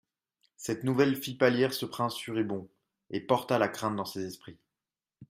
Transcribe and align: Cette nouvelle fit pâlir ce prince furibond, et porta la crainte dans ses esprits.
Cette 0.57 0.83
nouvelle 0.83 1.15
fit 1.15 1.35
pâlir 1.37 1.75
ce 1.75 1.85
prince 1.85 2.17
furibond, 2.17 2.67
et 3.11 3.19
porta 3.19 3.59
la 3.59 3.67
crainte 3.69 3.95
dans 3.95 4.03
ses 4.03 4.25
esprits. 4.25 4.57